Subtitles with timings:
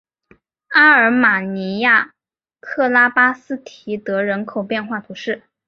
[0.69, 2.15] 阿尔马尼亚
[2.59, 5.43] 克拉巴斯提德人口变化图示